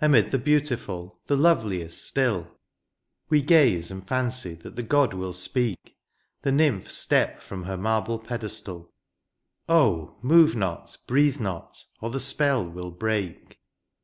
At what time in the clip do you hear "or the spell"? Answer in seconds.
12.00-12.64